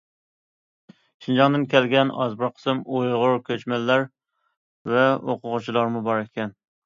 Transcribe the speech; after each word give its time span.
شىنجاڭدىن 1.25 1.65
كەلگەن 1.73 2.13
ئاز 2.23 2.33
بىر 2.39 2.49
قىسىم 2.55 2.81
ئۇيغۇر 2.95 3.37
كۆچمەنلەر 3.49 4.07
ۋە 4.95 5.05
ئوقۇغۇچىلارمۇ 5.19 6.05
بار 6.11 6.23
ئىكەن. 6.25 6.57